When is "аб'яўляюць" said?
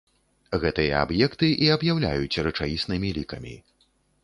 1.77-2.41